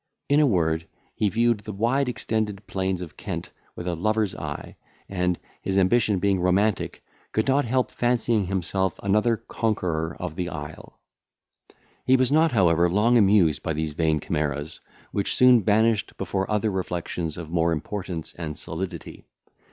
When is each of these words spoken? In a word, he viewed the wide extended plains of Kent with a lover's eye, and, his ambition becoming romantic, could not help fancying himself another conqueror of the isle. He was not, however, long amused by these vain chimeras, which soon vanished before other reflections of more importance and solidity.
In 0.29 0.39
a 0.39 0.47
word, 0.47 0.87
he 1.13 1.29
viewed 1.29 1.59
the 1.59 1.71
wide 1.71 2.09
extended 2.09 2.65
plains 2.65 3.03
of 3.03 3.17
Kent 3.17 3.51
with 3.75 3.85
a 3.85 3.93
lover's 3.93 4.33
eye, 4.33 4.75
and, 5.07 5.37
his 5.61 5.77
ambition 5.77 6.17
becoming 6.17 6.39
romantic, 6.41 7.03
could 7.31 7.47
not 7.47 7.65
help 7.65 7.91
fancying 7.91 8.47
himself 8.47 8.99
another 9.03 9.37
conqueror 9.37 10.17
of 10.19 10.35
the 10.35 10.49
isle. 10.49 10.97
He 12.03 12.17
was 12.17 12.31
not, 12.31 12.51
however, 12.51 12.89
long 12.89 13.15
amused 13.15 13.61
by 13.61 13.73
these 13.73 13.93
vain 13.93 14.19
chimeras, 14.19 14.81
which 15.11 15.35
soon 15.35 15.61
vanished 15.63 16.17
before 16.17 16.49
other 16.49 16.71
reflections 16.71 17.37
of 17.37 17.51
more 17.51 17.71
importance 17.71 18.33
and 18.33 18.57
solidity. 18.57 19.27